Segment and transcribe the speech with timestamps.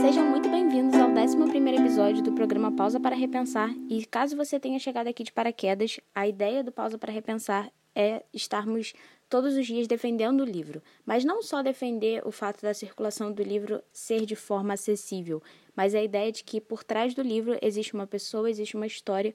[0.00, 1.36] Sejam muito bem-vindos ao 11
[1.78, 3.70] episódio do programa Pausa para Repensar.
[3.86, 8.24] E caso você tenha chegado aqui de paraquedas, a ideia do Pausa para Repensar é
[8.32, 8.94] estarmos
[9.28, 13.42] todos os dias defendendo o livro, mas não só defender o fato da circulação do
[13.42, 15.42] livro ser de forma acessível,
[15.76, 19.34] mas a ideia de que por trás do livro existe uma pessoa, existe uma história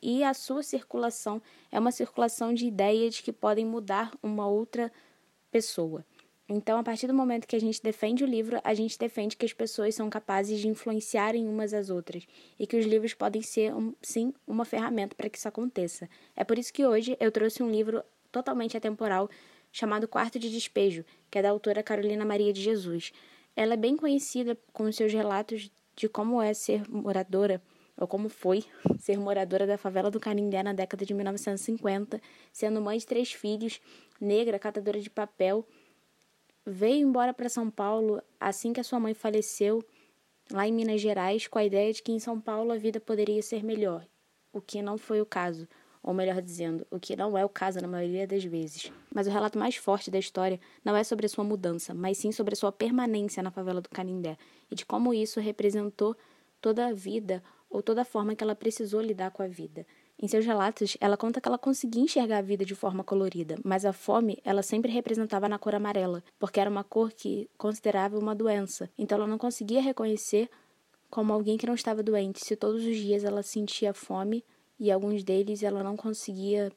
[0.00, 4.90] e a sua circulação é uma circulação de ideias que podem mudar uma outra
[5.50, 6.06] pessoa.
[6.48, 9.44] Então, a partir do momento que a gente defende o livro, a gente defende que
[9.44, 12.24] as pessoas são capazes de influenciarem umas às outras
[12.58, 16.08] e que os livros podem ser, sim, uma ferramenta para que isso aconteça.
[16.36, 19.28] É por isso que hoje eu trouxe um livro totalmente atemporal
[19.72, 23.12] chamado Quarto de Despejo, que é da autora Carolina Maria de Jesus.
[23.56, 27.60] Ela é bem conhecida com seus relatos de como é ser moradora
[27.96, 28.64] ou como foi
[29.00, 32.20] ser moradora da favela do Canindé na década de 1950,
[32.52, 33.80] sendo mãe de três filhos,
[34.20, 35.66] negra, catadora de papel
[36.66, 39.84] veio embora para São Paulo assim que a sua mãe faleceu,
[40.50, 43.40] lá em Minas Gerais, com a ideia de que em São Paulo a vida poderia
[43.40, 44.04] ser melhor,
[44.52, 45.68] o que não foi o caso,
[46.02, 48.92] ou melhor dizendo, o que não é o caso na maioria das vezes.
[49.14, 52.32] Mas o relato mais forte da história não é sobre a sua mudança, mas sim
[52.32, 54.36] sobre a sua permanência na favela do Canindé
[54.70, 56.16] e de como isso representou
[56.60, 59.86] toda a vida ou toda a forma que ela precisou lidar com a vida.
[60.18, 63.84] Em seus relatos, ela conta que ela conseguia enxergar a vida de forma colorida, mas
[63.84, 68.34] a fome ela sempre representava na cor amarela, porque era uma cor que considerava uma
[68.34, 68.88] doença.
[68.96, 70.48] Então ela não conseguia reconhecer
[71.10, 74.42] como alguém que não estava doente, se todos os dias ela sentia fome
[74.80, 76.72] e alguns deles ela não conseguia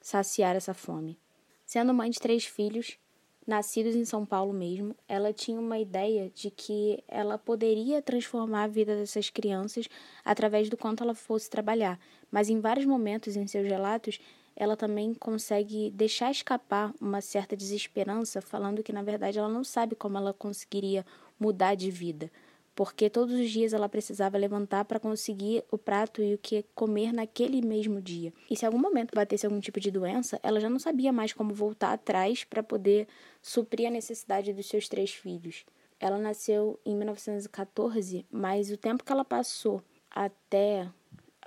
[0.00, 1.16] saciar essa fome.
[1.64, 2.98] Sendo mãe de três filhos,
[3.46, 8.68] nascidos em São Paulo mesmo, ela tinha uma ideia de que ela poderia transformar a
[8.68, 9.88] vida dessas crianças
[10.24, 11.98] através do quanto ela fosse trabalhar,
[12.30, 14.18] mas em vários momentos em seus relatos
[14.56, 19.96] ela também consegue deixar escapar uma certa desesperança, falando que na verdade ela não sabe
[19.96, 21.04] como ela conseguiria
[21.38, 22.30] mudar de vida
[22.74, 27.12] porque todos os dias ela precisava levantar para conseguir o prato e o que comer
[27.12, 28.32] naquele mesmo dia.
[28.50, 31.54] E se algum momento batesse algum tipo de doença, ela já não sabia mais como
[31.54, 33.06] voltar atrás para poder
[33.40, 35.64] suprir a necessidade dos seus três filhos.
[36.00, 39.80] Ela nasceu em 1914, mas o tempo que ela passou
[40.10, 40.88] até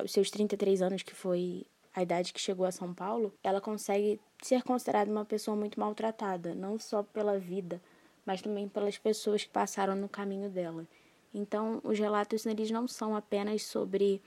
[0.02, 4.20] os seus 33 anos, que foi a idade que chegou a São Paulo, ela consegue
[4.42, 7.82] ser considerada uma pessoa muito maltratada, não só pela vida,
[8.26, 10.86] mas também pelas pessoas que passaram no caminho dela.
[11.34, 14.22] Então, os relatos eles não são apenas sobre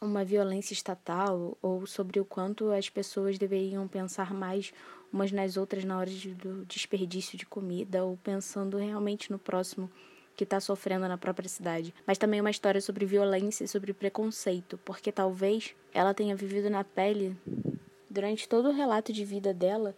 [0.00, 4.72] uma violência estatal ou sobre o quanto as pessoas deveriam pensar mais
[5.12, 9.90] umas nas outras na hora de, do desperdício de comida ou pensando realmente no próximo
[10.36, 11.92] que está sofrendo na própria cidade.
[12.06, 16.84] Mas também uma história sobre violência e sobre preconceito, porque talvez ela tenha vivido na
[16.84, 17.36] pele,
[18.08, 19.96] durante todo o relato de vida dela,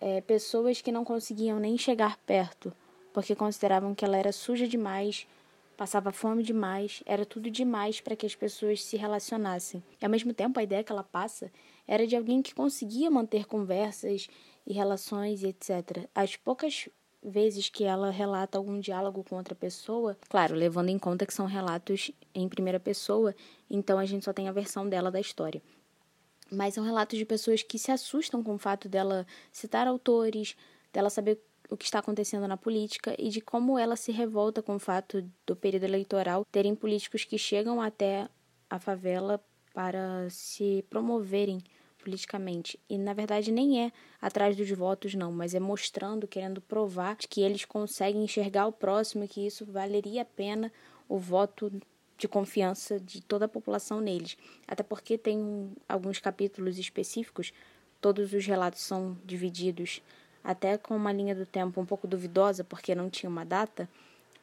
[0.00, 2.72] é, pessoas que não conseguiam nem chegar perto
[3.12, 5.26] porque consideravam que ela era suja demais,
[5.76, 9.82] passava fome demais, era tudo demais para que as pessoas se relacionassem.
[10.00, 11.52] E ao mesmo tempo, a ideia que ela passa
[11.86, 14.28] era de alguém que conseguia manter conversas
[14.66, 16.08] e relações e etc.
[16.14, 16.88] As poucas
[17.22, 21.46] vezes que ela relata algum diálogo com outra pessoa, claro, levando em conta que são
[21.46, 23.34] relatos em primeira pessoa,
[23.70, 25.62] então a gente só tem a versão dela da história.
[26.50, 30.56] Mas são relatos de pessoas que se assustam com o fato dela citar autores,
[30.92, 34.76] dela saber o que está acontecendo na política e de como ela se revolta com
[34.76, 38.28] o fato do período eleitoral terem políticos que chegam até
[38.70, 39.42] a favela
[39.74, 41.62] para se promoverem
[41.98, 42.78] politicamente.
[42.88, 47.42] E na verdade nem é atrás dos votos, não, mas é mostrando, querendo provar que
[47.42, 50.72] eles conseguem enxergar o próximo e que isso valeria a pena
[51.08, 51.70] o voto
[52.16, 54.36] de confiança de toda a população neles.
[54.66, 57.52] Até porque tem alguns capítulos específicos,
[58.00, 60.02] todos os relatos são divididos
[60.48, 63.86] até com uma linha do tempo um pouco duvidosa, porque não tinha uma data,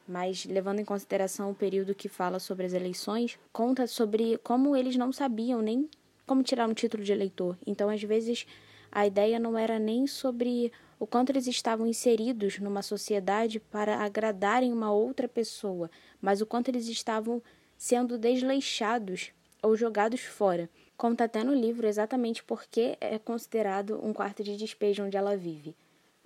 [0.06, 4.94] mas levando em consideração o período que fala sobre as eleições, conta sobre como eles
[4.94, 5.90] não sabiam nem
[6.24, 7.58] como tirar um título de eleitor.
[7.66, 8.46] Então, às vezes,
[8.92, 14.72] a ideia não era nem sobre o quanto eles estavam inseridos numa sociedade para agradarem
[14.72, 15.90] uma outra pessoa,
[16.22, 17.42] mas o quanto eles estavam
[17.76, 20.70] sendo desleixados ou jogados fora.
[20.96, 25.36] Conta até no livro exatamente por que é considerado um quarto de despejo onde ela
[25.36, 25.74] vive.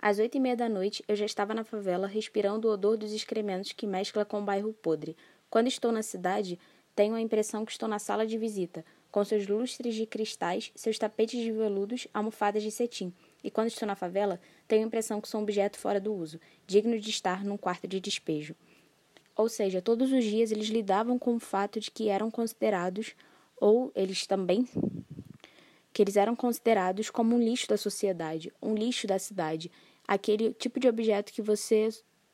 [0.01, 3.13] Às oito e meia da noite, eu já estava na favela, respirando o odor dos
[3.13, 5.15] excrementos que mescla com o bairro podre.
[5.47, 6.57] Quando estou na cidade,
[6.95, 10.97] tenho a impressão que estou na sala de visita, com seus lustres de cristais, seus
[10.97, 13.13] tapetes de veludos, almofadas de cetim.
[13.43, 16.39] E quando estou na favela, tenho a impressão que sou um objeto fora do uso,
[16.65, 18.55] digno de estar num quarto de despejo.
[19.35, 23.15] Ou seja, todos os dias eles lidavam com o fato de que eram considerados,
[23.55, 24.67] ou eles também
[25.93, 29.69] que eles eram considerados como um lixo da sociedade, um lixo da cidade,
[30.07, 31.89] aquele tipo de objeto que você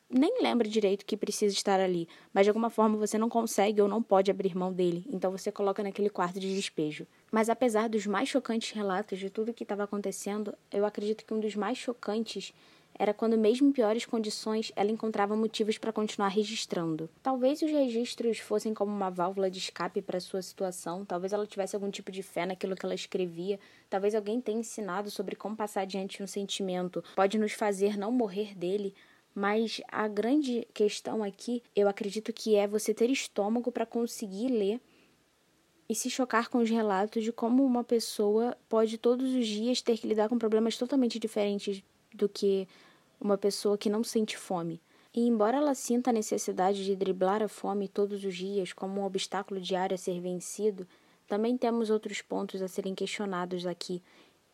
[0.10, 3.88] nem lembra direito que precisa estar ali, mas de alguma forma você não consegue ou
[3.88, 7.06] não pode abrir mão dele, então você coloca naquele quarto de despejo.
[7.32, 11.40] Mas apesar dos mais chocantes relatos de tudo que estava acontecendo, eu acredito que um
[11.40, 12.54] dos mais chocantes
[13.00, 17.10] era quando, mesmo em piores condições, ela encontrava motivos para continuar registrando.
[17.22, 21.76] Talvez os registros fossem como uma válvula de escape para sua situação, talvez ela tivesse
[21.76, 23.60] algum tipo de fé naquilo que ela escrevia,
[23.90, 28.56] talvez alguém tenha ensinado sobre como passar adiante um sentimento pode nos fazer não morrer
[28.56, 28.94] dele.
[29.34, 34.82] Mas a grande questão aqui, eu acredito que é você ter estômago para conseguir ler
[35.90, 39.98] e se chocar com os relatos de como uma pessoa pode todos os dias ter
[39.98, 41.84] que lidar com problemas totalmente diferentes
[42.14, 42.68] do que
[43.20, 44.82] uma pessoa que não sente fome.
[45.14, 49.06] E embora ela sinta a necessidade de driblar a fome todos os dias como um
[49.06, 50.88] obstáculo diário a ser vencido,
[51.28, 54.02] também temos outros pontos a serem questionados aqui,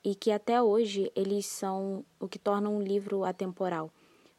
[0.04, 3.92] e que até hoje eles são o que torna um livro atemporal.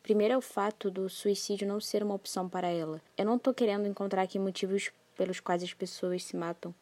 [0.03, 3.01] Primeiro é o fato do suicídio não ser uma opção para ela.
[3.17, 6.75] Eu não estou querendo encontrar aqui motivos pelos quais as pessoas se matam.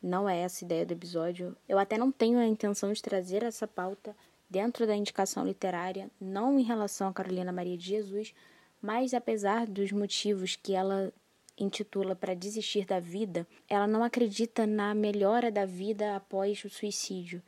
[0.00, 1.56] Não é essa a ideia do episódio.
[1.68, 4.14] Eu até não tenho a intenção de trazer essa pauta
[4.48, 8.34] dentro da indicação literária, não em relação a Carolina Maria de Jesus,
[8.80, 11.12] mas apesar dos motivos que ela
[11.58, 17.42] intitula para desistir da vida, ela não acredita na melhora da vida após o suicídio.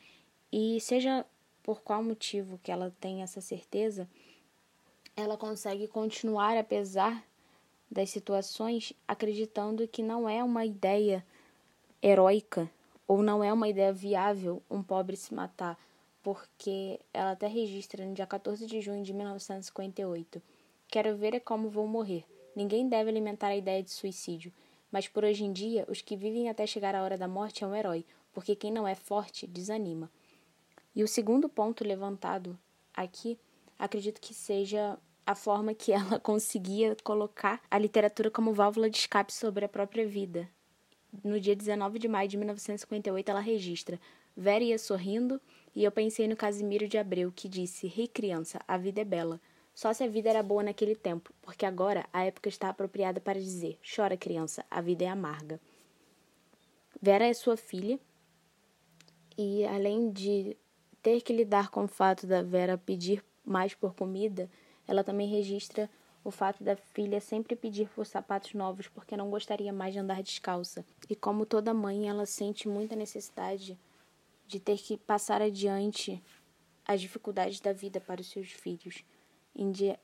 [0.52, 1.24] E seja
[1.62, 4.08] por qual motivo que ela tem essa certeza,
[5.16, 7.24] ela consegue continuar apesar
[7.90, 11.24] das situações, acreditando que não é uma ideia
[12.02, 12.70] heróica
[13.06, 15.78] ou não é uma ideia viável um pobre se matar
[16.22, 20.42] porque ela até registra no dia 14 de junho de 1958.
[20.88, 22.24] Quero ver é como vou morrer.
[22.54, 24.52] Ninguém deve alimentar a ideia de suicídio,
[24.90, 27.66] mas por hoje em dia, os que vivem até chegar à hora da morte é
[27.66, 30.10] um herói, porque quem não é forte desanima.
[30.94, 32.58] E o segundo ponto levantado
[32.92, 33.38] aqui,
[33.78, 39.32] acredito que seja a forma que ela conseguia colocar a literatura como válvula de escape
[39.32, 40.48] sobre a própria vida.
[41.24, 44.00] No dia 19 de maio de 1958, ela registra:
[44.36, 45.40] Vera ia sorrindo
[45.74, 49.40] e eu pensei no Casimiro de Abreu, que disse: Ri, criança, a vida é bela.
[49.74, 53.40] Só se a vida era boa naquele tempo, porque agora a época está apropriada para
[53.40, 55.60] dizer: Chora, criança, a vida é amarga.
[57.00, 57.98] Vera é sua filha,
[59.38, 60.56] e além de
[61.02, 64.50] ter que lidar com o fato da Vera pedir mais por comida,
[64.86, 65.88] ela também registra
[66.22, 70.22] o fato da filha sempre pedir por sapatos novos porque não gostaria mais de andar
[70.22, 70.84] descalça.
[71.08, 73.78] E como toda mãe, ela sente muita necessidade
[74.50, 76.20] de ter que passar adiante
[76.84, 79.04] as dificuldades da vida para os seus filhos.
[79.54, 79.98] Dia,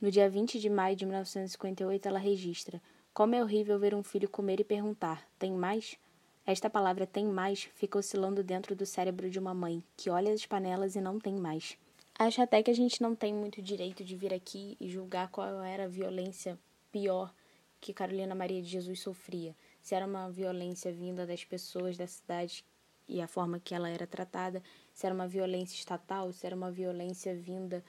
[0.00, 2.82] no dia 20 de maio de 1958, ela registra:
[3.14, 5.96] Como é horrível ver um filho comer e perguntar: Tem mais?
[6.44, 10.44] Esta palavra tem mais fica oscilando dentro do cérebro de uma mãe que olha as
[10.44, 11.78] panelas e não tem mais.
[12.18, 15.62] Acho até que a gente não tem muito direito de vir aqui e julgar qual
[15.62, 16.58] era a violência
[16.90, 17.32] pior
[17.80, 19.54] que Carolina Maria de Jesus sofria.
[19.80, 22.64] Se era uma violência vinda das pessoas da cidade
[23.10, 24.62] e a forma que ela era tratada,
[24.94, 27.84] se era uma violência estatal, se era uma violência vinda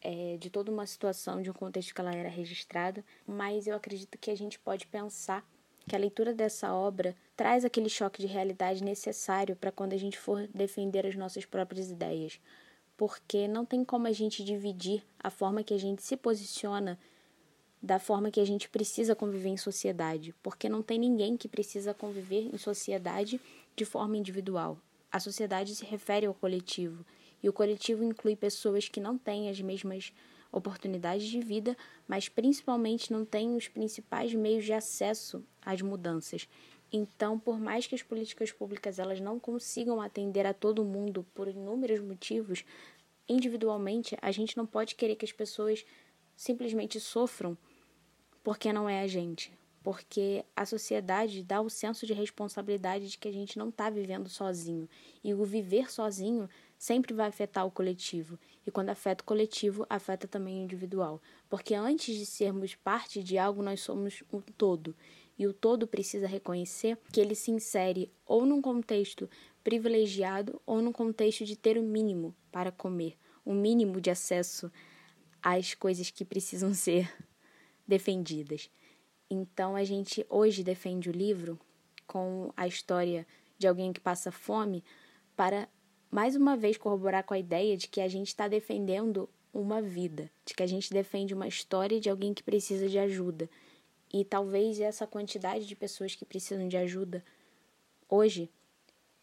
[0.00, 4.16] é, de toda uma situação, de um contexto que ela era registrada, mas eu acredito
[4.16, 5.44] que a gente pode pensar
[5.88, 10.18] que a leitura dessa obra traz aquele choque de realidade necessário para quando a gente
[10.18, 12.40] for defender as nossas próprias ideias,
[12.96, 16.98] porque não tem como a gente dividir a forma que a gente se posiciona
[17.82, 21.92] da forma que a gente precisa conviver em sociedade, porque não tem ninguém que precisa
[21.92, 23.38] conviver em sociedade
[23.76, 24.78] de forma individual.
[25.10, 27.04] A sociedade se refere ao coletivo,
[27.42, 30.12] e o coletivo inclui pessoas que não têm as mesmas
[30.50, 31.76] oportunidades de vida,
[32.06, 36.48] mas principalmente não têm os principais meios de acesso às mudanças.
[36.92, 41.48] Então, por mais que as políticas públicas elas não consigam atender a todo mundo por
[41.48, 42.64] inúmeros motivos,
[43.28, 45.84] individualmente a gente não pode querer que as pessoas
[46.36, 47.58] simplesmente sofram
[48.42, 49.50] porque não é a gente,
[49.84, 54.30] porque a sociedade dá o senso de responsabilidade de que a gente não está vivendo
[54.30, 54.88] sozinho.
[55.22, 56.48] E o viver sozinho
[56.78, 58.38] sempre vai afetar o coletivo.
[58.66, 61.20] E quando afeta o coletivo, afeta também o individual.
[61.50, 64.96] Porque antes de sermos parte de algo, nós somos um todo.
[65.38, 69.28] E o todo precisa reconhecer que ele se insere ou num contexto
[69.62, 74.72] privilegiado ou num contexto de ter o mínimo para comer, o mínimo de acesso
[75.42, 77.12] às coisas que precisam ser
[77.86, 78.70] defendidas.
[79.30, 81.58] Então a gente hoje defende o livro
[82.06, 83.26] com a história
[83.58, 84.84] de alguém que passa fome
[85.36, 85.68] para
[86.10, 90.30] mais uma vez corroborar com a ideia de que a gente está defendendo uma vida,
[90.44, 93.48] de que a gente defende uma história de alguém que precisa de ajuda.
[94.12, 97.24] E talvez essa quantidade de pessoas que precisam de ajuda
[98.08, 98.50] hoje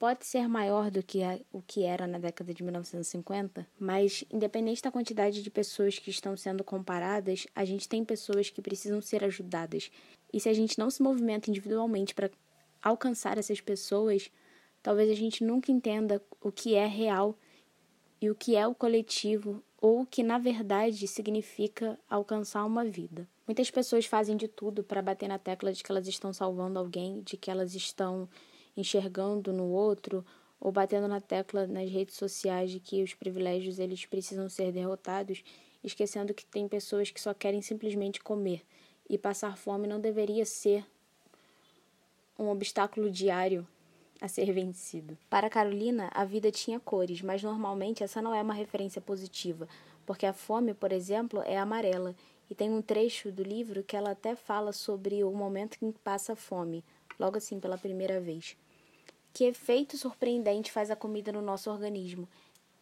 [0.01, 4.81] pode ser maior do que a, o que era na década de 1950, mas independente
[4.81, 9.23] da quantidade de pessoas que estão sendo comparadas, a gente tem pessoas que precisam ser
[9.23, 9.91] ajudadas.
[10.33, 12.31] E se a gente não se movimenta individualmente para
[12.81, 14.31] alcançar essas pessoas,
[14.81, 17.37] talvez a gente nunca entenda o que é real
[18.19, 23.29] e o que é o coletivo ou o que na verdade significa alcançar uma vida.
[23.45, 27.21] Muitas pessoas fazem de tudo para bater na tecla de que elas estão salvando alguém,
[27.21, 28.27] de que elas estão
[28.75, 30.25] enxergando no outro
[30.59, 35.43] ou batendo na tecla nas redes sociais de que os privilégios eles precisam ser derrotados,
[35.83, 38.61] esquecendo que tem pessoas que só querem simplesmente comer.
[39.09, 40.85] E passar fome não deveria ser
[42.37, 43.67] um obstáculo diário
[44.21, 45.17] a ser vencido.
[45.29, 49.67] Para Carolina, a vida tinha cores, mas normalmente essa não é uma referência positiva,
[50.05, 52.15] porque a fome, por exemplo, é amarela.
[52.47, 55.99] E tem um trecho do livro que ela até fala sobre o momento em que
[55.99, 56.83] passa fome,
[57.21, 58.57] logo assim pela primeira vez.
[59.31, 62.27] Que efeito surpreendente faz a comida no nosso organismo.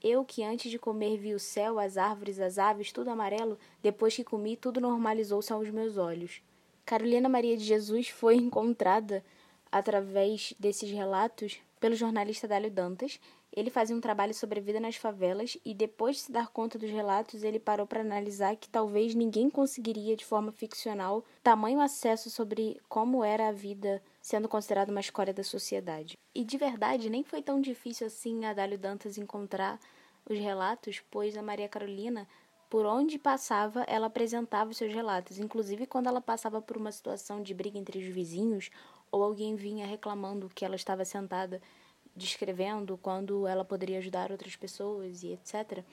[0.02, 4.16] Eu que antes de comer vi o céu, as árvores, as aves, tudo amarelo, depois
[4.16, 6.42] que comi, tudo normalizou-se aos meus olhos.
[6.86, 9.24] Carolina Maria de Jesus foi encontrada
[9.70, 13.20] através desses relatos pelo jornalista Dálio Dantas,
[13.56, 16.78] ele fazia um trabalho sobre a vida nas favelas e, depois de se dar conta
[16.78, 22.30] dos relatos, ele parou para analisar que talvez ninguém conseguiria, de forma ficcional, tamanho acesso
[22.30, 26.18] sobre como era a vida sendo considerada uma escória da sociedade.
[26.34, 29.80] E, de verdade, nem foi tão difícil assim a Dálio Dantas encontrar
[30.30, 32.28] os relatos, pois a Maria Carolina,
[32.70, 37.42] por onde passava, ela apresentava os seus relatos, inclusive quando ela passava por uma situação
[37.42, 38.70] de briga entre os vizinhos
[39.12, 41.62] ou alguém vinha reclamando que ela estava sentada
[42.16, 45.84] descrevendo quando ela poderia ajudar outras pessoas e etc.,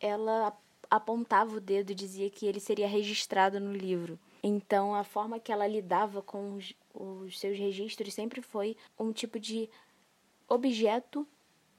[0.00, 0.56] ela
[0.88, 4.18] apontava o dedo e dizia que ele seria registrado no livro.
[4.42, 9.38] Então, a forma que ela lidava com os, os seus registros sempre foi um tipo
[9.38, 9.68] de
[10.48, 11.26] objeto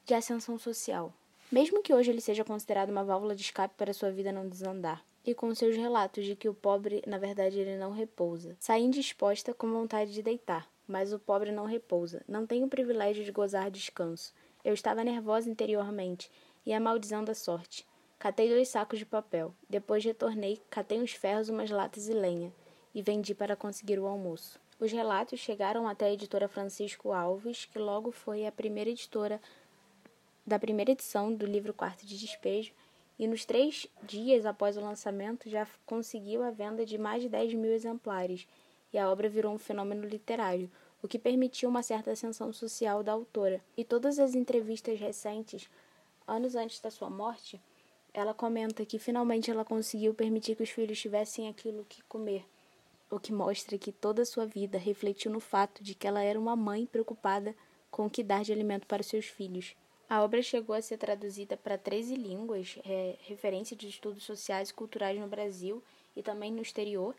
[0.06, 1.14] de ascensão social.
[1.52, 5.04] Mesmo que hoje ele seja considerado uma válvula de escape para sua vida não desandar,
[5.26, 8.56] e com seus relatos de que o pobre, na verdade, ele não repousa.
[8.60, 13.24] Saí indisposta com vontade de deitar, mas o pobre não repousa, não tem o privilégio
[13.24, 14.34] de gozar descanso.
[14.64, 16.32] Eu estava nervosa interiormente
[16.66, 16.80] e a
[17.36, 17.86] sorte.
[18.22, 19.52] Catei dois sacos de papel.
[19.68, 22.54] Depois retornei, catei uns ferros, umas latas e lenha,
[22.94, 24.60] e vendi para conseguir o almoço.
[24.80, 29.42] Os relatos chegaram até a editora Francisco Alves, que logo foi a primeira editora
[30.46, 32.72] da primeira edição do livro Quarto de Despejo,
[33.18, 37.56] e nos três dias após o lançamento já conseguiu a venda de mais de 10
[37.56, 38.48] mil exemplares,
[38.94, 40.70] e a obra virou um fenômeno literário,
[41.02, 43.60] o que permitiu uma certa ascensão social da autora.
[43.76, 45.68] E todas as entrevistas recentes,
[46.28, 47.60] anos antes da sua morte,
[48.14, 52.46] ela comenta que finalmente ela conseguiu permitir que os filhos tivessem aquilo que comer,
[53.10, 56.40] o que mostra que toda a sua vida refletiu no fato de que ela era
[56.40, 57.56] uma mãe preocupada
[57.90, 59.76] com o que dar de alimento para seus filhos.
[60.10, 64.74] A obra chegou a ser traduzida para 13 línguas, é, referência de estudos sociais e
[64.74, 65.82] culturais no Brasil
[66.16, 67.16] e também no exterior.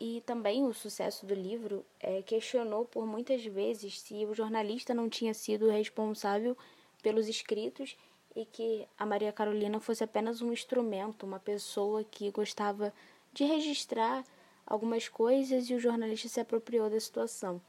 [0.00, 5.08] E também o sucesso do livro é, questionou por muitas vezes se o jornalista não
[5.08, 6.56] tinha sido responsável
[7.02, 7.94] pelos escritos
[8.34, 12.92] e que a Maria Carolina fosse apenas um instrumento, uma pessoa que gostava
[13.32, 14.24] de registrar
[14.66, 17.60] algumas coisas e o jornalista se apropriou da situação.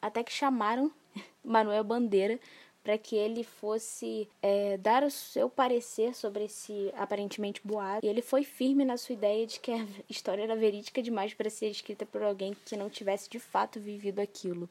[0.00, 0.90] Até que chamaram
[1.44, 2.38] Manuel Bandeira
[2.82, 8.04] para que ele fosse é, dar o seu parecer sobre esse aparentemente boato.
[8.04, 11.48] E ele foi firme na sua ideia de que a história era verídica demais para
[11.48, 14.68] ser escrita por alguém que não tivesse de fato vivido aquilo.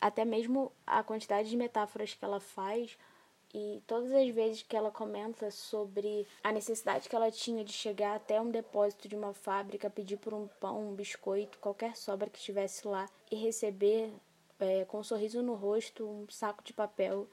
[0.00, 2.96] Até mesmo a quantidade de metáforas que ela faz
[3.54, 8.16] e todas as vezes que ela comenta sobre a necessidade que ela tinha de chegar
[8.16, 12.36] até um depósito de uma fábrica, pedir por um pão, um biscoito, qualquer sobra que
[12.36, 14.12] estivesse lá e receber
[14.58, 17.28] é, com um sorriso no rosto, um saco de papel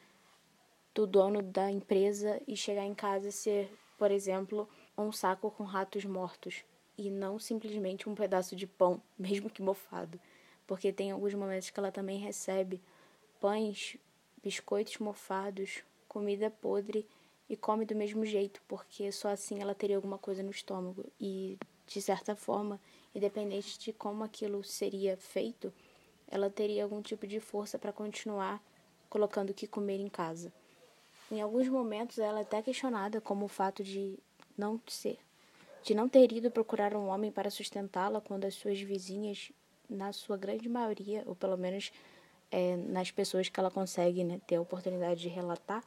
[0.94, 5.64] do dono da empresa e chegar em casa e ser, por exemplo, um saco com
[5.64, 6.64] ratos mortos
[6.96, 10.20] e não simplesmente um pedaço de pão, mesmo que mofado,
[10.68, 12.80] porque tem alguns momentos que ela também recebe
[13.40, 13.98] pães,
[14.44, 17.08] biscoitos mofados, comida podre
[17.50, 21.58] e come do mesmo jeito, porque só assim ela teria alguma coisa no estômago e
[21.88, 22.82] de certa forma,
[23.16, 25.74] independente de como aquilo seria feito,
[26.28, 28.62] ela teria algum tipo de força para continuar
[29.10, 30.52] colocando o que comer em casa.
[31.32, 34.20] Em alguns momentos ela é até questionada como o fato de
[34.58, 35.18] não ser,
[35.82, 39.50] de não ter ido procurar um homem para sustentá-la quando as suas vizinhas,
[39.90, 41.90] na sua grande maioria, ou pelo menos
[42.52, 45.82] é, nas pessoas que ela consegue né, ter a oportunidade de relatar,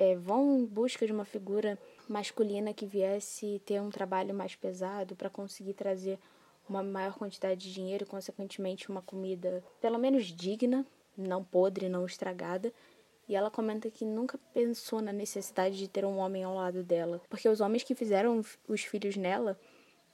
[0.00, 1.78] é, vão em busca de uma figura
[2.08, 6.18] masculina que viesse ter um trabalho mais pesado para conseguir trazer
[6.66, 12.06] uma maior quantidade de dinheiro e, consequentemente, uma comida pelo menos digna, não podre, não
[12.06, 12.72] estragada,
[13.28, 17.20] E ela comenta que nunca pensou na necessidade de ter um homem ao lado dela,
[17.28, 19.56] porque os homens que fizeram os filhos nela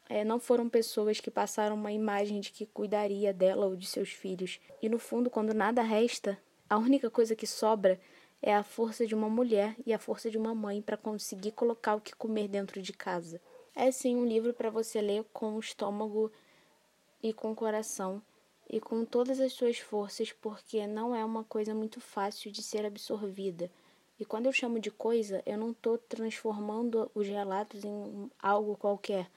[0.08, 4.10] é, não foram pessoas que passaram uma imagem de que cuidaria dela ou de seus
[4.10, 4.60] filhos.
[4.82, 6.36] E no fundo, quando nada resta,
[6.68, 7.98] a única coisa que sobra
[8.42, 11.94] é a força de uma mulher e a força de uma mãe para conseguir colocar
[11.94, 13.40] o que comer dentro de casa.
[13.74, 16.30] É sim um livro para você ler com o estômago
[17.22, 18.22] e com o coração
[18.68, 22.84] e com todas as suas forças, porque não é uma coisa muito fácil de ser
[22.84, 23.70] absorvida.
[24.18, 29.30] E quando eu chamo de coisa, eu não estou transformando os relatos em algo qualquer,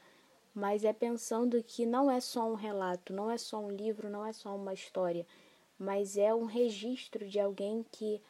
[0.54, 4.26] mas é pensando que não é só um relato, não é só um livro, não
[4.26, 5.28] é só uma história,
[5.78, 8.22] mas é um registro de alguém que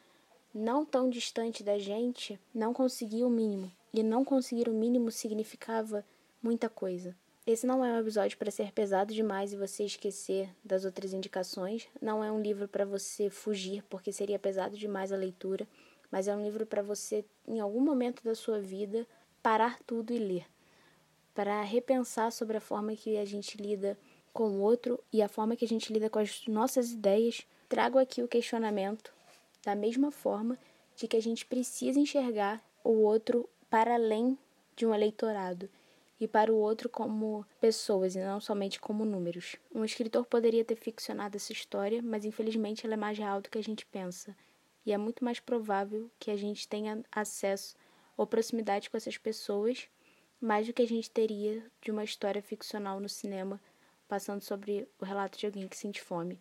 [0.52, 3.70] não tão distante da gente, não conseguia o mínimo.
[3.92, 6.04] E não conseguir o mínimo significava
[6.42, 7.16] muita coisa.
[7.46, 11.88] Esse não é um episódio para ser pesado demais e você esquecer das outras indicações.
[12.00, 15.66] Não é um livro para você fugir, porque seria pesado demais a leitura.
[16.10, 19.06] Mas é um livro para você, em algum momento da sua vida,
[19.42, 20.46] parar tudo e ler.
[21.34, 23.98] Para repensar sobre a forma que a gente lida
[24.32, 27.46] com o outro e a forma que a gente lida com as nossas ideias.
[27.68, 29.12] Trago aqui o questionamento
[29.62, 30.58] da mesma forma
[30.96, 34.38] de que a gente precisa enxergar o outro para além
[34.76, 35.68] de um eleitorado
[36.20, 39.56] e para o outro como pessoas e não somente como números.
[39.74, 43.58] Um escritor poderia ter ficcionado essa história, mas infelizmente ela é mais real do que
[43.58, 44.36] a gente pensa,
[44.84, 47.74] e é muito mais provável que a gente tenha acesso
[48.16, 49.88] ou proximidade com essas pessoas
[50.40, 53.60] mais do que a gente teria de uma história ficcional no cinema
[54.08, 56.40] passando sobre o relato de alguém que sente fome.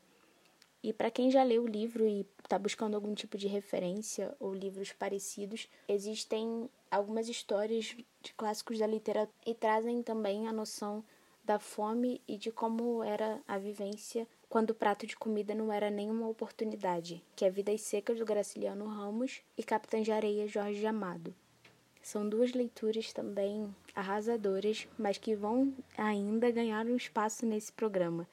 [0.81, 4.53] E para quem já leu o livro e está buscando algum tipo de referência ou
[4.53, 11.03] livros parecidos, existem algumas histórias de clássicos da literatura e trazem também a noção
[11.43, 15.89] da fome e de como era a vivência quando o prato de comida não era
[15.89, 21.36] nenhuma oportunidade, que é Vidas Secas do Graciliano Ramos e Capitã de Areia Jorge Amado.
[22.01, 28.27] São duas leituras também arrasadoras, mas que vão ainda ganhar um espaço nesse programa.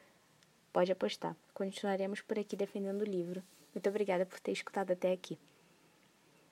[0.73, 1.37] Pode apostar.
[1.57, 3.43] Continuaremos por aqui defendendo o livro.
[3.75, 5.39] Muito obrigada por ter escutado até aqui.